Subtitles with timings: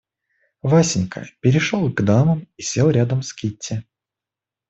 [0.63, 3.83] Васенька перешел к дамам и сел рядом с Кити.